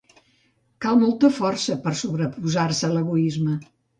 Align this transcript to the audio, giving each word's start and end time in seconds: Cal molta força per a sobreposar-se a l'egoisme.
Cal 0.85 0.97
molta 1.01 1.29
força 1.35 1.77
per 1.85 1.93
a 1.97 2.01
sobreposar-se 2.01 2.89
a 2.89 2.93
l'egoisme. 2.97 3.57